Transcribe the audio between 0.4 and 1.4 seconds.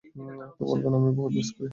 তো বলবেন, আমিও বহুত